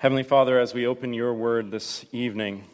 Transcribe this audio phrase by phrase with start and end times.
[0.00, 2.64] Heavenly Father, as we open your word this evening,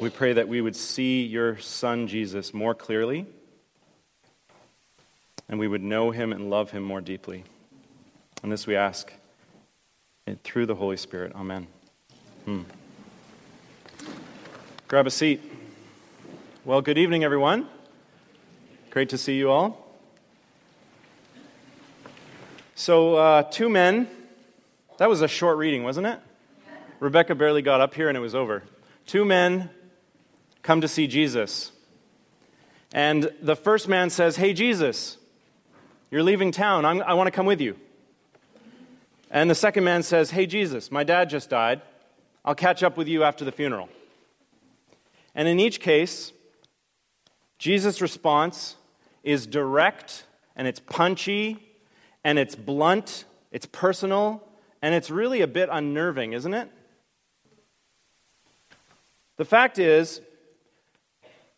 [0.00, 3.26] we pray that we would see your Son Jesus more clearly
[5.48, 7.44] and we would know him and love him more deeply.
[8.42, 9.12] And this we ask
[10.42, 11.32] through the Holy Spirit.
[11.36, 11.68] Amen.
[12.44, 12.62] Hmm.
[14.88, 15.40] Grab a seat.
[16.64, 17.68] Well, good evening, everyone.
[18.90, 19.96] Great to see you all.
[22.74, 24.08] So, uh, two men.
[25.00, 26.20] That was a short reading, wasn't it?
[26.98, 28.64] Rebecca barely got up here and it was over.
[29.06, 29.70] Two men
[30.60, 31.72] come to see Jesus.
[32.92, 35.16] And the first man says, Hey, Jesus,
[36.10, 36.84] you're leaving town.
[36.84, 37.78] I'm, i want to come with you.
[39.30, 41.80] And the second man says, Hey, Jesus, my dad just died.
[42.44, 43.88] I'll catch up with you after the funeral.
[45.34, 46.34] And in each case,
[47.58, 48.76] Jesus' response
[49.22, 51.56] is direct and it's punchy
[52.22, 54.46] and it's blunt, it's personal,
[54.82, 56.70] and it's really a bit unnerving, isn't it?
[59.36, 60.20] The fact is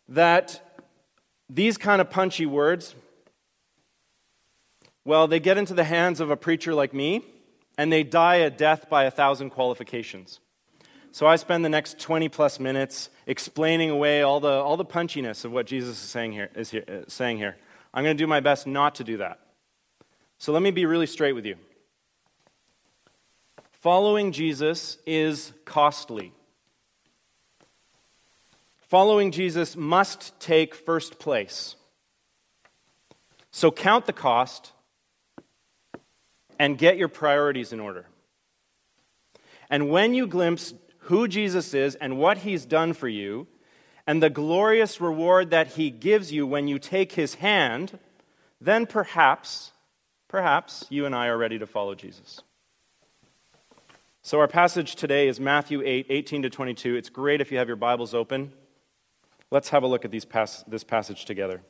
[0.07, 0.79] that
[1.49, 2.95] these kind of punchy words,
[5.05, 7.23] well, they get into the hands of a preacher like me,
[7.77, 10.39] and they die a death by a thousand qualifications.
[11.11, 15.45] So I spend the next 20 plus minutes explaining away all the, all the punchiness
[15.45, 17.55] of what Jesus is saying here, is here, uh, saying here.
[17.93, 19.39] I'm going to do my best not to do that.
[20.39, 21.55] So let me be really straight with you.
[23.83, 26.31] Following Jesus is costly.
[28.87, 31.75] Following Jesus must take first place.
[33.51, 34.71] So count the cost
[36.57, 38.05] and get your priorities in order.
[39.69, 43.47] And when you glimpse who Jesus is and what he's done for you,
[44.07, 47.99] and the glorious reward that he gives you when you take his hand,
[48.61, 49.73] then perhaps,
[50.29, 52.39] perhaps you and I are ready to follow Jesus.
[54.25, 56.95] So, our passage today is Matthew 8, 18 to 22.
[56.95, 58.53] It's great if you have your Bibles open.
[59.51, 61.61] Let's have a look at these pas- this passage together.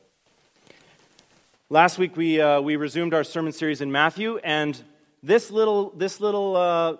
[1.68, 4.80] Last week, we, uh, we resumed our sermon series in Matthew, and
[5.20, 6.96] this little, this little uh,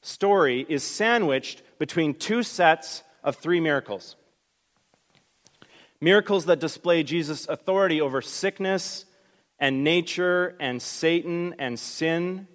[0.00, 4.16] story is sandwiched between two sets of three miracles.
[6.00, 9.04] Miracles that display Jesus' authority over sickness
[9.58, 12.48] and nature and Satan and sin.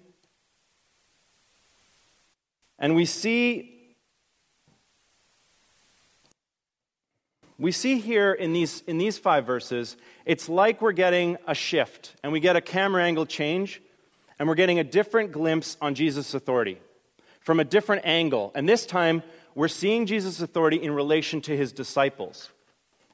[2.78, 3.76] And we see
[7.58, 12.14] we see here in these, in these five verses, it's like we're getting a shift
[12.22, 13.80] and we get a camera angle change
[14.38, 16.78] and we're getting a different glimpse on Jesus' authority
[17.40, 18.52] from a different angle.
[18.54, 19.22] And this time,
[19.54, 22.50] we're seeing Jesus' authority in relation to his disciples,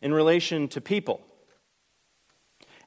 [0.01, 1.21] in relation to people.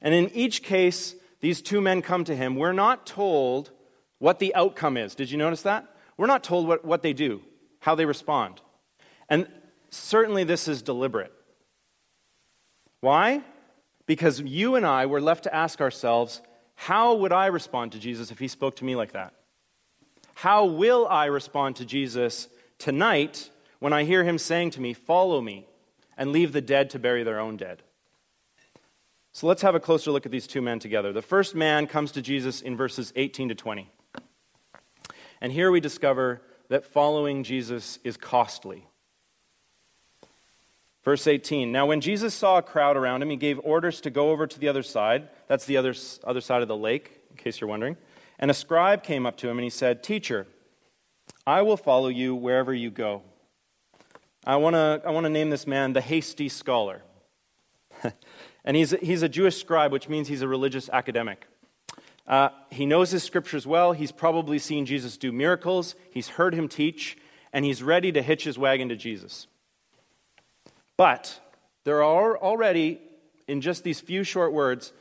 [0.01, 2.57] And in each case, these two men come to him.
[2.57, 3.71] We're not told
[4.19, 5.15] what the outcome is.
[5.15, 5.94] Did you notice that?
[6.17, 7.41] We're not told what, what they do,
[7.79, 8.61] how they respond.
[9.29, 9.47] And
[9.89, 11.33] certainly this is deliberate.
[13.01, 13.41] Why?
[14.05, 16.41] Because you and I were left to ask ourselves,
[16.75, 19.33] how would I respond to Jesus if he spoke to me like that?
[20.35, 23.49] How will I respond to Jesus tonight
[23.79, 25.65] when I hear him saying to me, Follow me,
[26.17, 27.81] and leave the dead to bury their own dead?
[29.31, 31.11] So let's have a closer look at these two men together.
[31.11, 33.89] The first man comes to Jesus in verses 18 to 20.
[35.41, 38.87] And here we discover that following Jesus is costly.
[41.03, 44.31] Verse 18 Now, when Jesus saw a crowd around him, he gave orders to go
[44.31, 45.29] over to the other side.
[45.47, 47.95] That's the other, other side of the lake, in case you're wondering.
[48.39, 50.47] And a scribe came up to him and he said, Teacher,
[51.45, 53.21] I will follow you wherever you go.
[54.45, 57.03] I want to I wanna name this man the hasty scholar.
[58.65, 61.45] and he's, he's a Jewish scribe, which means he's a religious academic.
[62.27, 63.93] Uh, he knows his scriptures well.
[63.93, 65.95] He's probably seen Jesus do miracles.
[66.09, 67.17] He's heard him teach,
[67.53, 69.47] and he's ready to hitch his wagon to Jesus.
[70.97, 71.39] But
[71.83, 72.99] there are already,
[73.47, 74.91] in just these few short words,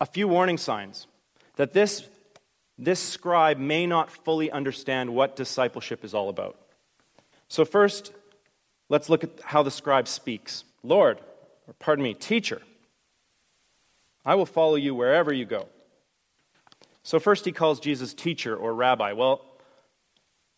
[0.00, 1.06] a few warning signs
[1.56, 2.06] that this,
[2.78, 6.56] this scribe may not fully understand what discipleship is all about.
[7.48, 8.12] So, first,
[8.88, 11.18] let's look at how the scribe speaks Lord,
[11.66, 12.62] or pardon me, teacher,
[14.24, 15.68] I will follow you wherever you go.
[17.02, 19.12] So, first, he calls Jesus teacher or rabbi.
[19.12, 19.44] Well,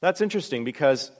[0.00, 1.10] that's interesting because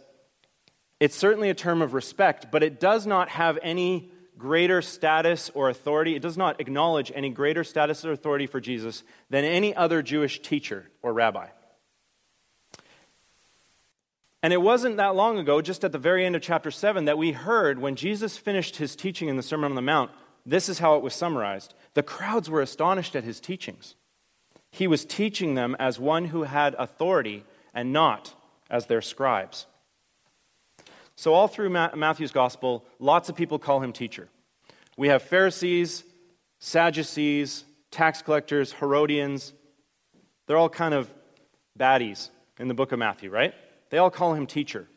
[1.01, 5.69] it's certainly a term of respect, but it does not have any greater status or
[5.69, 6.15] authority.
[6.15, 10.43] It does not acknowledge any greater status or authority for Jesus than any other Jewish
[10.43, 11.49] teacher or rabbi.
[14.43, 17.17] And it wasn't that long ago, just at the very end of chapter 7, that
[17.17, 20.11] we heard when Jesus finished his teaching in the Sermon on the Mount,
[20.45, 21.73] this is how it was summarized.
[21.95, 23.95] The crowds were astonished at his teachings.
[24.75, 28.35] He was teaching them as one who had authority and not
[28.69, 29.67] as their scribes.
[31.15, 34.29] So, all through Matthew's gospel, lots of people call him teacher.
[34.97, 36.03] We have Pharisees,
[36.59, 39.53] Sadducees, tax collectors, Herodians.
[40.49, 41.09] They're all kind of
[41.79, 43.55] baddies in the book of Matthew, right?
[43.91, 44.89] They all call him teacher.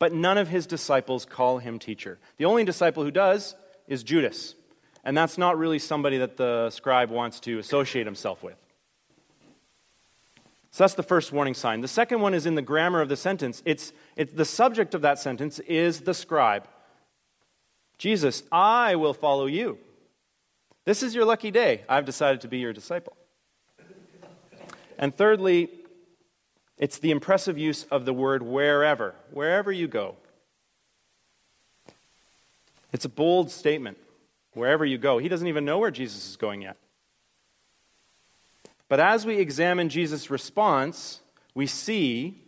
[0.00, 2.18] But none of his disciples call him teacher.
[2.36, 3.54] The only disciple who does
[3.86, 4.56] is Judas.
[5.04, 8.56] And that's not really somebody that the scribe wants to associate himself with.
[10.74, 11.82] So that's the first warning sign.
[11.82, 13.62] The second one is in the grammar of the sentence.
[13.64, 16.66] It's, it's the subject of that sentence is the scribe.
[17.96, 19.78] Jesus, I will follow you.
[20.84, 21.84] This is your lucky day.
[21.88, 23.16] I've decided to be your disciple.
[24.98, 25.70] And thirdly,
[26.76, 30.16] it's the impressive use of the word wherever, wherever you go.
[32.92, 33.96] It's a bold statement,
[34.54, 35.18] wherever you go.
[35.18, 36.78] He doesn't even know where Jesus is going yet.
[38.88, 41.20] But as we examine Jesus' response,
[41.54, 42.42] we see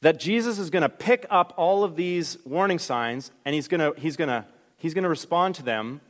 [0.00, 3.80] that Jesus is going to pick up all of these warning signs and he's going
[3.80, 4.44] to, he's going to,
[4.76, 6.00] he's going to respond to them.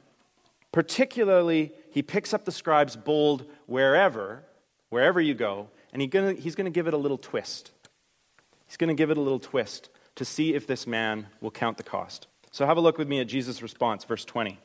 [0.72, 4.44] Particularly, he picks up the scribe's bold wherever,
[4.90, 7.72] wherever you go, and he gonna, he's going to give it a little twist.
[8.66, 11.78] He's going to give it a little twist to see if this man will count
[11.78, 12.26] the cost.
[12.50, 14.58] So have a look with me at Jesus' response, verse 20.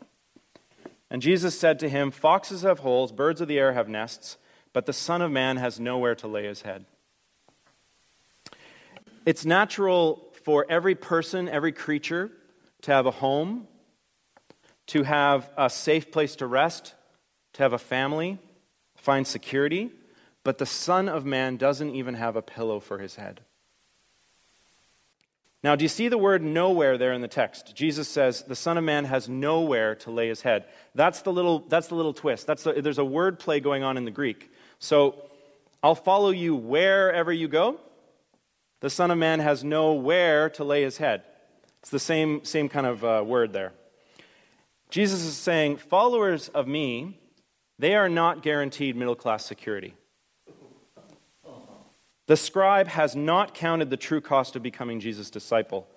[1.09, 4.37] And Jesus said to him, Foxes have holes, birds of the air have nests
[4.73, 6.85] but the Son of Man has nowhere to lay his head.
[9.25, 12.31] It's natural for every person, every creature,
[12.81, 13.67] to have a home,
[14.87, 16.95] to have a safe place to rest,
[17.53, 18.39] to have a family,
[18.97, 19.91] find security,
[20.43, 23.41] but the Son of Man doesn't even have a pillow for his head.
[25.63, 27.73] Now, do you see the word nowhere there in the text?
[27.73, 30.65] Jesus says the Son of Man has nowhere to lay his head.
[30.93, 32.45] That's the little, that's the little twist.
[32.45, 34.51] That's the, there's a word play going on in the Greek.
[34.83, 35.15] So
[35.81, 37.79] I'll follow you wherever you go.
[38.81, 41.23] The Son of Man has nowhere to lay his head.
[41.79, 43.71] It's the same, same kind of uh, word there.
[44.89, 47.17] Jesus is saying, followers of me,
[47.79, 49.93] they are not guaranteed middle class security.
[52.27, 55.87] The scribe has not counted the true cost of becoming Jesus' disciple.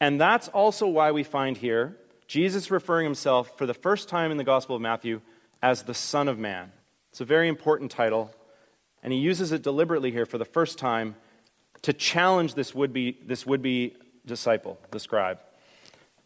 [0.00, 1.94] And that's also why we find here
[2.26, 5.20] Jesus referring himself for the first time in the Gospel of Matthew
[5.62, 6.72] as the Son of Man.
[7.10, 8.30] It's a very important title,
[9.02, 11.16] and he uses it deliberately here for the first time
[11.82, 13.96] to challenge this would be, this would be
[14.26, 15.40] disciple, the scribe.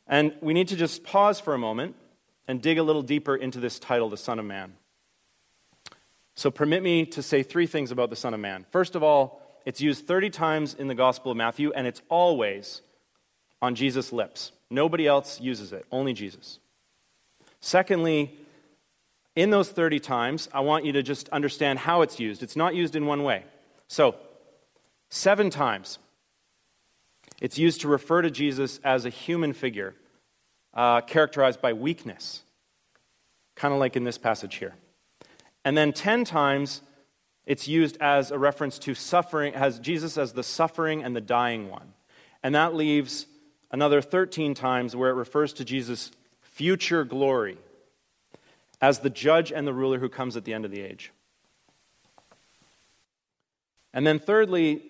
[0.07, 1.97] And we need to just pause for a moment
[2.47, 4.75] and dig a little deeper into this title, the Son of Man.
[6.35, 8.67] So, permit me to say three things about the Son of Man.
[8.71, 12.83] First of all, it's used 30 times in the Gospel of Matthew, and it's always
[13.63, 14.53] on Jesus' lips.
[14.69, 16.59] Nobody else uses it, only Jesus.
[17.61, 18.37] Secondly,
[19.37, 22.43] in those 30 times, I want you to just understand how it's used.
[22.43, 23.45] It's not used in one way.
[23.89, 24.15] So,
[25.11, 25.99] seven times,
[27.41, 29.95] it's used to refer to Jesus as a human figure
[30.73, 32.43] uh, characterized by weakness,
[33.57, 34.75] kind of like in this passage here.
[35.65, 36.83] And then 10 times,
[37.47, 41.71] it's used as a reference to suffering, has Jesus as the suffering and the dying
[41.71, 41.95] one.
[42.43, 43.27] And that leaves
[43.71, 47.59] another 13 times where it refers to Jesus' future glory
[48.81, 51.13] as the judge and the ruler who comes at the end of the age.
[53.93, 54.83] And then, thirdly,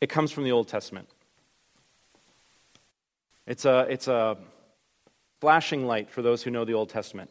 [0.00, 1.08] it comes from the Old Testament.
[3.46, 4.36] It's a, it's a
[5.40, 7.30] flashing light for those who know the Old Testament.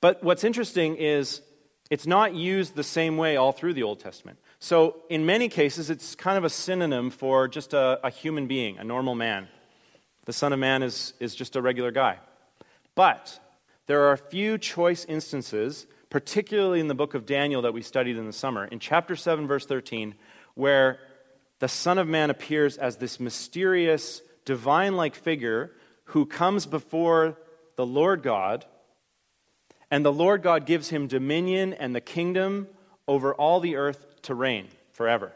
[0.00, 1.42] But what's interesting is
[1.90, 4.38] it's not used the same way all through the Old Testament.
[4.58, 8.78] So, in many cases, it's kind of a synonym for just a, a human being,
[8.78, 9.48] a normal man.
[10.24, 12.18] The Son of Man is, is just a regular guy.
[12.94, 13.38] But
[13.86, 18.16] there are a few choice instances, particularly in the book of Daniel that we studied
[18.16, 20.14] in the summer, in chapter 7, verse 13,
[20.54, 20.98] where
[21.58, 25.72] the Son of Man appears as this mysterious, divine like figure
[26.06, 27.38] who comes before
[27.76, 28.66] the Lord God,
[29.90, 32.68] and the Lord God gives him dominion and the kingdom
[33.08, 35.32] over all the earth to reign forever.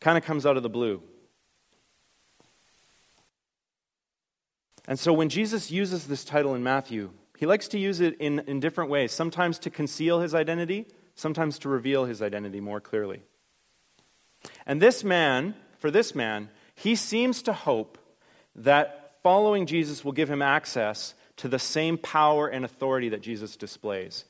[0.00, 1.02] Kind of comes out of the blue.
[4.86, 8.40] And so when Jesus uses this title in Matthew, he likes to use it in,
[8.40, 13.22] in different ways, sometimes to conceal his identity, sometimes to reveal his identity more clearly.
[14.66, 17.98] And this man, for this man, he seems to hope
[18.54, 23.56] that following Jesus will give him access to the same power and authority that Jesus
[23.56, 24.24] displays.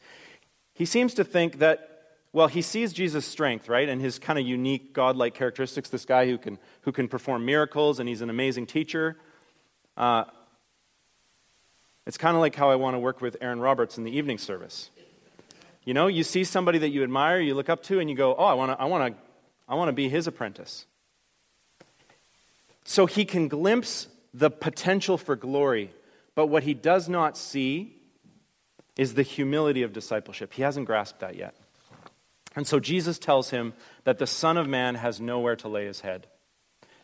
[0.72, 1.90] He seems to think that
[2.32, 5.88] well, he sees Jesus' strength, right, and his kind of unique godlike characteristics.
[5.88, 9.16] This guy who can, who can perform miracles, and he's an amazing teacher.
[9.96, 10.24] Uh,
[12.06, 14.38] it's kind of like how I want to work with Aaron Roberts in the evening
[14.38, 14.90] service.
[15.84, 18.34] You know, you see somebody that you admire, you look up to, and you go,
[18.36, 19.22] oh, I want to, I want to,
[19.68, 20.86] I want to be his apprentice.
[22.84, 25.90] So he can glimpse the potential for glory,
[26.34, 27.96] but what he does not see
[28.96, 30.52] is the humility of discipleship.
[30.52, 31.54] He hasn't grasped that yet.
[32.56, 36.00] And so Jesus tells him that the Son of Man has nowhere to lay his
[36.00, 36.26] head.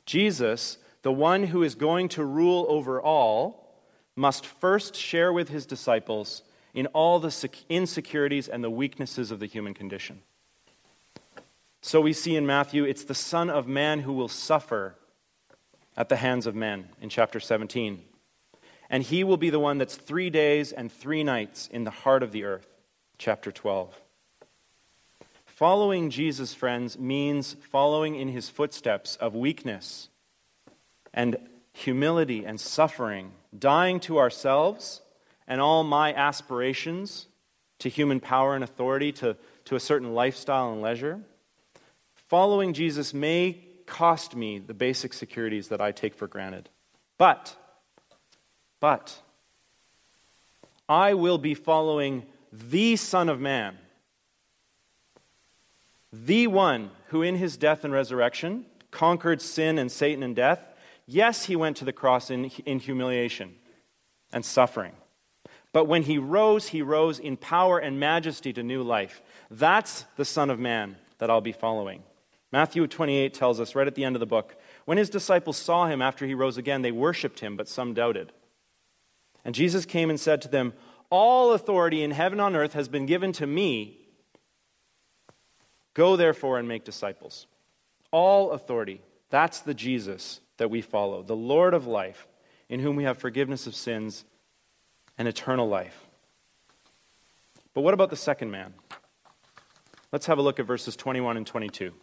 [0.07, 3.69] Jesus, the one who is going to rule over all,
[4.20, 6.42] must first share with his disciples
[6.74, 10.20] in all the insecurities and the weaknesses of the human condition.
[11.80, 14.94] So we see in Matthew, it's the Son of Man who will suffer
[15.96, 18.02] at the hands of men in chapter 17.
[18.90, 22.22] And he will be the one that's three days and three nights in the heart
[22.22, 22.66] of the earth,
[23.16, 23.98] chapter 12.
[25.46, 30.08] Following Jesus, friends, means following in his footsteps of weakness
[31.14, 31.36] and
[31.72, 35.00] humility and suffering, dying to ourselves
[35.47, 37.26] and all my aspirations
[37.80, 41.21] to human power and authority, to, to a certain lifestyle and leisure.
[42.28, 46.69] Following Jesus may cost me the basic securities that I take for granted.
[47.19, 47.57] But,
[48.78, 49.21] but,
[50.88, 53.76] I will be following the Son of Man
[56.12, 60.69] the one who in his death and resurrection conquered sin and Satan and death,
[61.10, 63.54] yes, he went to the cross in, in humiliation
[64.32, 64.92] and suffering.
[65.72, 69.22] But when he rose, he rose in power and majesty to new life.
[69.50, 72.02] That's the Son of Man that I'll be following.
[72.52, 75.86] Matthew 28 tells us right at the end of the book when his disciples saw
[75.86, 78.32] him after he rose again, they worshiped him, but some doubted.
[79.44, 80.72] And Jesus came and said to them,
[81.10, 83.98] All authority in heaven and on earth has been given to me.
[85.94, 87.46] Go therefore and make disciples.
[88.10, 89.00] All authority.
[89.30, 92.28] That's the Jesus that we follow, the Lord of life,
[92.68, 94.26] in whom we have forgiveness of sins
[95.16, 96.06] and eternal life.
[97.72, 98.74] But what about the second man?
[100.12, 101.94] Let's have a look at verses 21 and 22,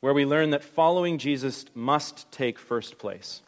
[0.00, 3.40] where we learn that following Jesus must take first place.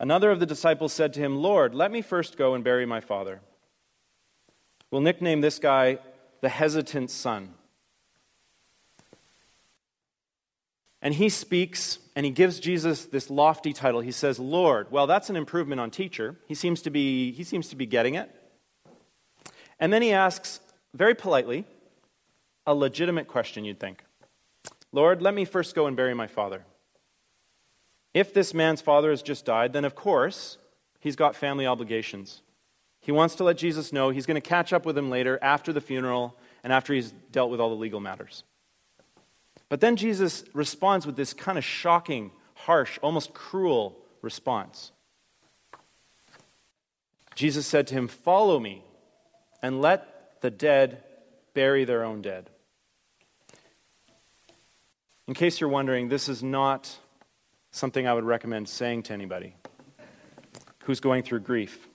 [0.00, 2.98] Another of the disciples said to him, Lord, let me first go and bury my
[3.00, 3.40] father.
[4.90, 6.00] We'll nickname this guy
[6.40, 7.54] the hesitant son.
[11.00, 14.00] And he speaks and he gives Jesus this lofty title.
[14.00, 14.90] He says, Lord.
[14.90, 16.36] Well, that's an improvement on teacher.
[16.46, 18.30] He seems to be, he seems to be getting it.
[19.78, 20.60] And then he asks,
[20.94, 21.64] very politely,
[22.66, 24.04] a legitimate question, you'd think
[24.92, 26.64] Lord, let me first go and bury my father.
[28.14, 30.58] If this man's father has just died, then of course
[30.98, 32.42] he's got family obligations.
[33.00, 35.72] He wants to let Jesus know he's going to catch up with him later after
[35.72, 38.42] the funeral and after he's dealt with all the legal matters.
[39.68, 44.92] But then Jesus responds with this kind of shocking, harsh, almost cruel response.
[47.34, 48.82] Jesus said to him, Follow me
[49.62, 51.02] and let the dead
[51.54, 52.50] bury their own dead.
[55.26, 56.96] In case you're wondering, this is not
[57.70, 59.54] something I would recommend saying to anybody
[60.84, 61.86] who's going through grief.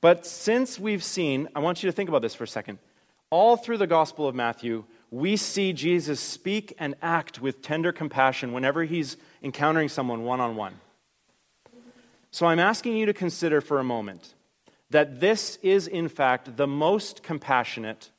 [0.00, 2.78] But since we've seen, I want you to think about this for a second.
[3.30, 8.52] All through the Gospel of Matthew, we see Jesus speak and act with tender compassion
[8.52, 10.80] whenever he's encountering someone one on one.
[12.32, 14.34] So I'm asking you to consider for a moment
[14.90, 18.10] that this is, in fact, the most compassionate,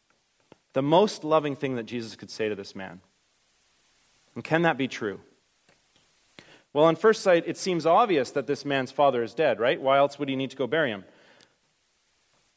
[0.72, 3.02] the most loving thing that Jesus could say to this man.
[4.34, 5.20] And can that be true?
[6.72, 9.82] Well, on first sight, it seems obvious that this man's father is dead, right?
[9.82, 11.04] Why else would he need to go bury him?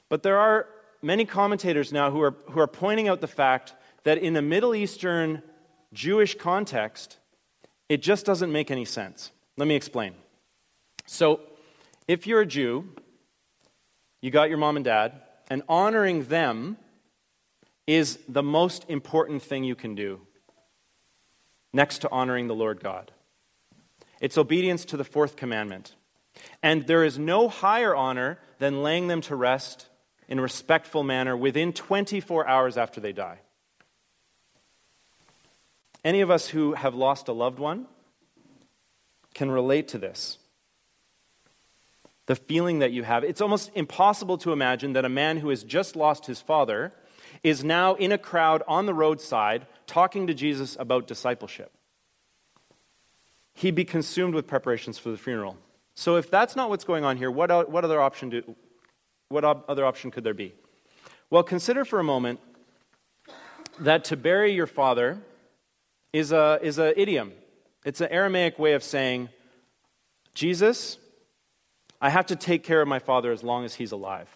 [0.09, 0.69] But there are
[1.03, 3.75] many commentators now who are, who are pointing out the fact
[4.05, 5.43] that in a Middle Eastern
[5.93, 7.19] Jewish context,
[7.89, 9.33] it just doesn't make any sense.
[9.57, 10.15] Let me explain.
[11.07, 11.41] So,
[12.07, 12.89] if you're a Jew,
[14.21, 16.77] you got your mom and dad, and honoring them
[17.87, 20.21] is the most important thing you can do
[21.73, 23.13] next to honoring the Lord God.
[24.21, 25.95] It's obedience to the fourth commandment.
[26.63, 29.89] And there is no higher honor than laying them to rest
[30.29, 33.41] in a respectful manner within 24 hours after they die.
[36.05, 37.87] Any of us who have lost a loved one
[39.35, 40.39] can relate to this.
[42.27, 43.25] The feeling that you have.
[43.25, 46.93] It's almost impossible to imagine that a man who has just lost his father
[47.43, 51.73] is now in a crowd on the roadside talking to Jesus about discipleship.
[53.55, 55.57] He'd be consumed with preparations for the funeral.
[55.95, 58.57] So, if that's not what's going on here, what, uh, what other option do,
[59.31, 60.55] what other option could there be?
[61.31, 62.41] Well, consider for a moment
[63.81, 65.19] that to bury your father
[66.13, 67.33] is a is an idiom.
[67.85, 69.29] It's an Aramaic way of saying,
[70.35, 70.99] Jesus,
[72.01, 74.29] I have to take care of my father as long as he's alive.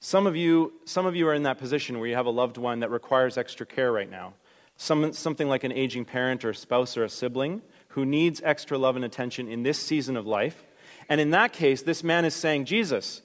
[0.00, 2.56] Some of you, some of you are in that position where you have a loved
[2.56, 4.32] one that requires extra care right now.
[4.78, 8.96] Some, something like an aging parent or spouse or a sibling who needs extra love
[8.96, 10.64] and attention in this season of life.
[11.10, 13.20] And in that case, this man is saying, Jesus,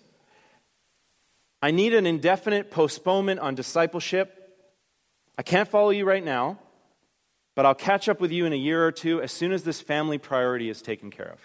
[1.61, 4.44] I need an indefinite postponement on discipleship.
[5.37, 6.59] I can't follow you right now,
[7.55, 9.81] but I'll catch up with you in a year or two as soon as this
[9.81, 11.39] family priority is taken care of.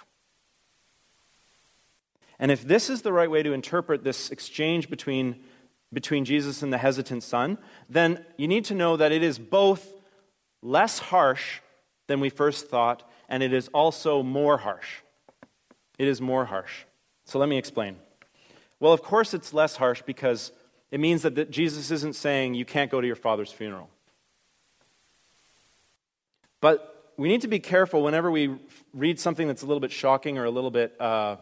[2.39, 5.41] And if this is the right way to interpret this exchange between,
[5.93, 9.87] between Jesus and the hesitant son, then you need to know that it is both
[10.63, 11.61] less harsh
[12.07, 15.03] than we first thought, and it is also more harsh.
[15.99, 16.85] It is more harsh.
[17.27, 17.97] So let me explain.
[18.81, 20.51] Well, of course, it's less harsh because
[20.91, 23.89] it means that, Jesus isn't saying you can't go to your father's funeral.
[26.61, 28.57] But we need to be careful whenever we
[28.93, 31.37] read something that's a little bit shocking or a little bit uh,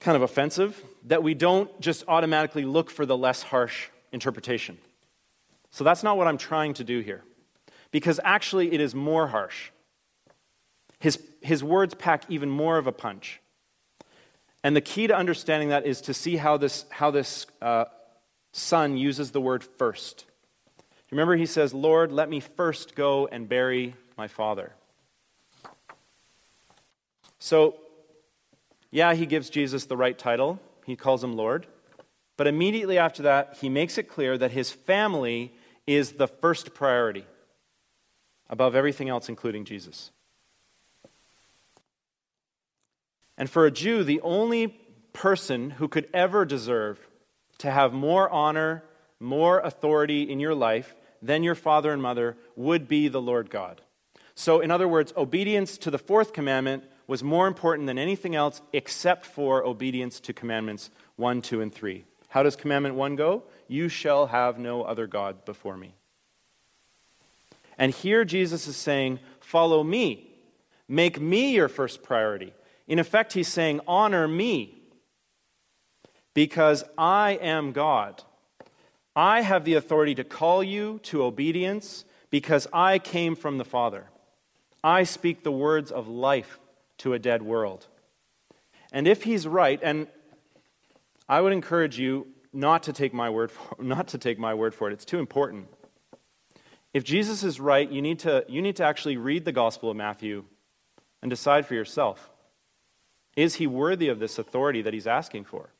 [0.00, 4.78] kind of offensive, that we don't just automatically look for the less harsh interpretation.
[5.70, 7.22] So that's not what I'm trying to do here.
[7.90, 9.70] Because actually, it is more harsh.
[10.98, 13.40] His, his words pack even more of a punch.
[14.64, 17.86] And the key to understanding that is to see how this, how this uh,
[18.52, 20.24] son uses the word first.
[21.10, 24.72] Remember, he says, Lord, let me first go and bury my father.
[27.38, 27.76] So
[28.90, 31.66] yeah, he gives Jesus the right title, he calls him Lord.
[32.36, 35.52] But immediately after that, he makes it clear that his family
[35.86, 37.24] is the first priority
[38.48, 40.12] above everything else, including Jesus.
[43.38, 44.68] And for a Jew, the only
[45.12, 46.98] person who could ever deserve
[47.58, 48.82] to have more honor,
[49.20, 53.80] more authority in your life than your father and mother would be the Lord God.
[54.34, 58.60] So, in other words, obedience to the fourth commandment was more important than anything else
[58.72, 62.04] except for obedience to commandments 1, 2, and 3.
[62.28, 63.44] How does commandment 1 go?
[63.66, 65.94] You shall have no other God before me.
[67.76, 70.30] And here Jesus is saying, Follow me.
[70.86, 72.52] Make me your first priority.
[72.88, 74.74] In effect, he's saying, Honor me.
[76.34, 78.22] Because I am God.
[79.14, 84.06] I have the authority to call you to obedience because I came from the Father.
[84.82, 86.60] I speak the words of life
[86.98, 87.88] to a dead world.
[88.92, 90.06] And if he's right, and
[91.28, 94.74] I would encourage you not to take my word for, not to take my word
[94.74, 94.92] for it.
[94.92, 95.68] It's too important.
[96.94, 99.96] If Jesus is right, you need to you need to actually read the Gospel of
[99.96, 100.44] Matthew
[101.20, 102.30] and decide for yourself.
[103.38, 105.70] Is he worthy of this authority that he's asking for?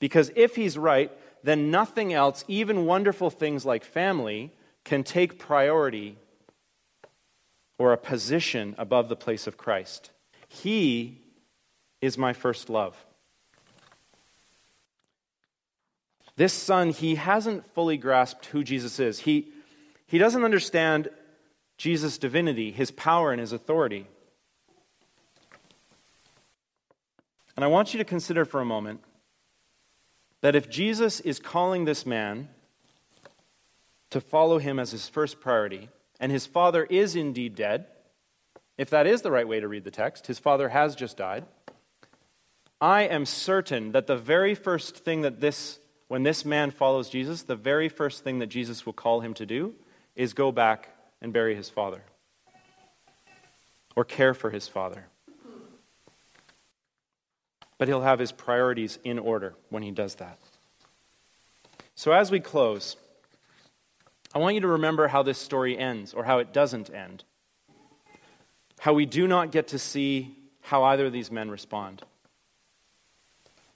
[0.00, 1.12] Because if he's right,
[1.44, 4.50] then nothing else, even wonderful things like family,
[4.82, 6.16] can take priority
[7.78, 10.10] or a position above the place of Christ.
[10.48, 11.20] He
[12.00, 12.96] is my first love.
[16.36, 19.18] This son, he hasn't fully grasped who Jesus is.
[19.18, 19.52] He,
[20.06, 21.10] he doesn't understand
[21.76, 24.06] Jesus' divinity, his power, and his authority.
[27.56, 29.00] And I want you to consider for a moment
[30.40, 32.48] that if Jesus is calling this man
[34.10, 35.88] to follow him as his first priority,
[36.20, 37.86] and his father is indeed dead,
[38.78, 41.44] if that is the right way to read the text, his father has just died.
[42.80, 47.42] I am certain that the very first thing that this, when this man follows Jesus,
[47.42, 49.74] the very first thing that Jesus will call him to do
[50.16, 50.88] is go back
[51.20, 52.02] and bury his father
[53.94, 55.06] or care for his father.
[57.82, 60.38] But he'll have his priorities in order when he does that.
[61.96, 62.94] So as we close,
[64.32, 67.24] I want you to remember how this story ends, or how it doesn't end.
[68.78, 72.04] How we do not get to see how either of these men respond.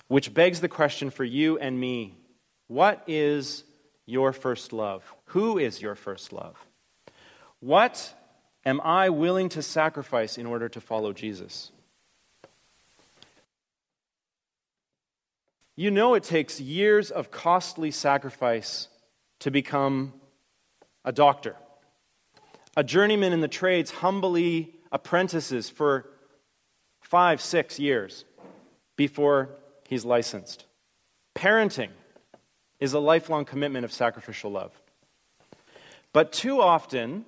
[0.07, 2.15] Which begs the question for you and me
[2.69, 3.65] what is
[4.05, 5.03] your first love?
[5.31, 6.55] Who is your first love?
[7.59, 8.15] What
[8.65, 11.73] am I willing to sacrifice in order to follow Jesus?
[15.79, 18.89] You know it takes years of costly sacrifice
[19.41, 20.15] to become
[21.05, 21.55] a doctor.
[22.79, 26.09] A journeyman in the trades humbly apprentices for
[27.03, 28.25] five, six years
[28.97, 29.51] before
[29.87, 30.65] he's licensed.
[31.35, 31.91] Parenting
[32.81, 34.73] is a lifelong commitment of sacrificial love.
[36.15, 37.27] But too often,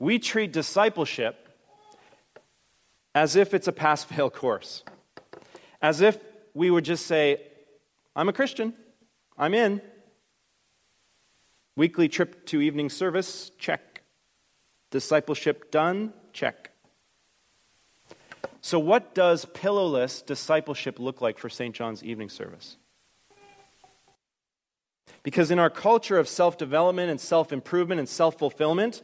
[0.00, 1.48] we treat discipleship
[3.14, 4.82] as if it's a pass fail course,
[5.80, 6.18] as if
[6.52, 7.40] we would just say,
[8.16, 8.74] I'm a Christian,
[9.38, 9.80] I'm in,
[11.76, 13.50] Weekly trip to evening service?
[13.58, 14.02] Check.
[14.90, 16.14] Discipleship done?
[16.32, 16.70] Check.
[18.62, 21.74] So, what does pillowless discipleship look like for St.
[21.74, 22.78] John's evening service?
[25.22, 29.02] Because in our culture of self development and self improvement and self fulfillment,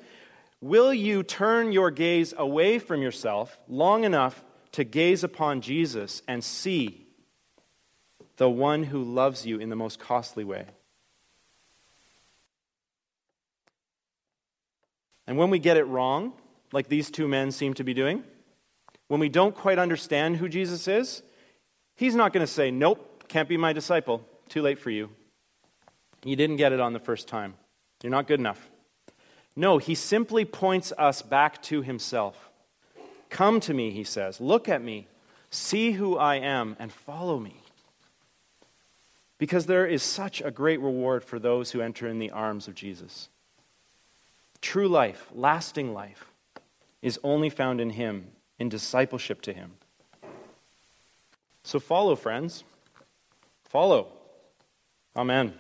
[0.63, 6.43] will you turn your gaze away from yourself long enough to gaze upon Jesus and
[6.43, 7.02] see
[8.37, 10.67] the one who loves you in the most costly way?
[15.27, 16.33] And when we get it wrong,
[16.73, 18.25] like these two men seem to be doing,
[19.09, 21.23] when we don't quite understand who Jesus is,
[21.95, 24.27] he's not going to say, Nope, can't be my disciple.
[24.49, 25.11] Too late for you.
[26.25, 27.55] You didn't get it on the first time.
[28.03, 28.71] You're not good enough.
[29.55, 32.51] No, he simply points us back to himself.
[33.31, 34.41] Come to me, he says.
[34.41, 35.09] Look at me.
[35.51, 37.62] See who I am and follow me.
[39.43, 42.77] Because there is such a great reward for those who enter in the arms of
[42.77, 43.29] Jesus.
[44.61, 46.27] True life, lasting life,
[47.03, 48.29] is only found in him,
[48.61, 49.73] in discipleship to him.
[51.65, 52.63] So follow, friends.
[53.65, 54.13] Follow.
[55.17, 55.55] Amen.